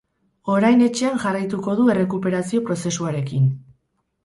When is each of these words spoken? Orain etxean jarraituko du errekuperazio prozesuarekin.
Orain 0.53 0.79
etxean 0.85 1.19
jarraituko 1.25 1.77
du 1.81 1.87
errekuperazio 1.97 2.65
prozesuarekin. 2.71 3.49